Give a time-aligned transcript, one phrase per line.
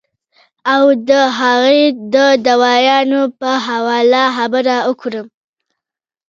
[0.73, 1.81] او د هغې
[2.13, 2.15] د
[2.47, 5.27] دوايانو پۀ حواله خبره اوکړم